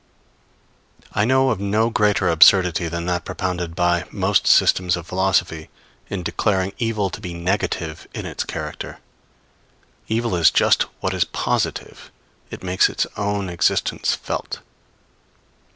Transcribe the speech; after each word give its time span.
I 1.13 1.25
know 1.25 1.51
of 1.51 1.59
no 1.59 1.91
greater 1.91 2.27
absurdity 2.27 2.87
than 2.87 3.05
that 3.05 3.23
propounded 3.23 3.75
by 3.75 4.05
most 4.09 4.47
systems 4.47 4.97
of 4.97 5.05
philosophy 5.05 5.69
in 6.09 6.23
declaring 6.23 6.73
evil 6.79 7.11
to 7.11 7.21
be 7.21 7.35
negative 7.35 8.07
in 8.11 8.25
its 8.25 8.43
character. 8.43 8.97
Evil 10.07 10.35
is 10.35 10.49
just 10.49 10.87
what 11.01 11.13
is 11.13 11.23
positive; 11.25 12.09
it 12.49 12.63
makes 12.63 12.89
its 12.89 13.05
own 13.15 13.47
existence 13.47 14.15
felt. 14.15 14.61